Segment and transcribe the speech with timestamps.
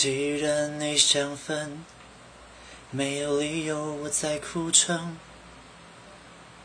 [0.00, 1.84] 既然你想分，
[2.92, 5.18] 没有理由我再苦撑。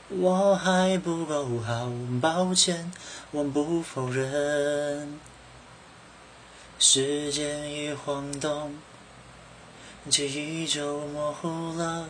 [0.10, 1.92] 我还不够好，
[2.22, 2.92] 抱歉，
[3.32, 5.20] 我不否认。
[6.78, 8.75] 时间一晃动，
[10.11, 12.07] 记忆就模糊了。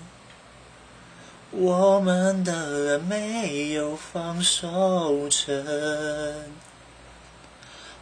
[1.52, 6.52] 我们的爱没有放手成。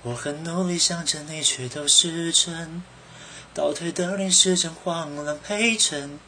[0.01, 2.81] 我很努力想着你，却都失真。
[3.54, 6.20] 倒退的连时间慌乱陪衬。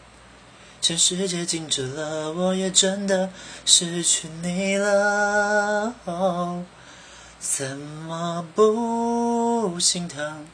[0.81, 3.29] 全世界静止了，我也真的
[3.65, 5.93] 失去你了。
[7.39, 10.45] 怎么不心疼？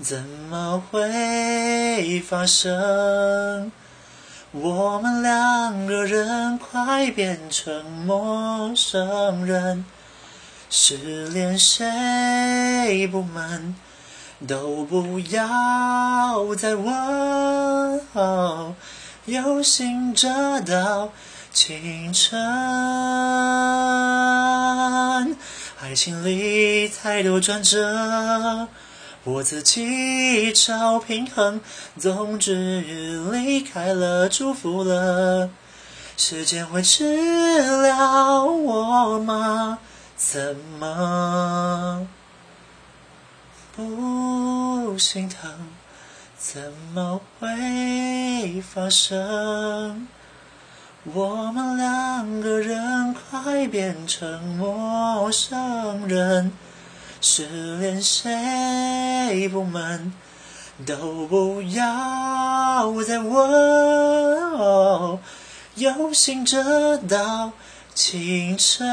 [0.00, 3.70] 怎么会发生？
[4.52, 9.84] 我们两个人快变成陌生人，
[10.70, 13.74] 失恋谁不闷？
[14.46, 18.00] 都不要再问。
[19.26, 21.10] 有心这道
[21.52, 22.40] 清晨，
[25.80, 28.68] 爱情里太多转折，
[29.24, 31.60] 我自己找平衡。
[31.98, 32.80] 总之
[33.30, 35.50] 离开了，祝福了，
[36.16, 39.78] 时间会治疗我吗？
[40.16, 42.06] 怎么
[43.74, 43.82] 不
[45.00, 45.50] 心疼？
[46.38, 50.06] 怎么会发生？
[51.04, 56.52] 我们两个人快变成陌生人，
[57.20, 60.12] 失恋谁不闷？
[60.86, 65.18] 都不要再问。
[65.76, 67.52] 有心这道
[67.94, 68.86] 清晨，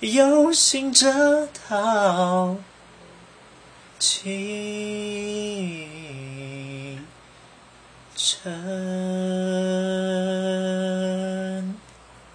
[0.00, 2.56] 有心这道。
[3.98, 4.26] 清
[8.16, 9.89] 晨。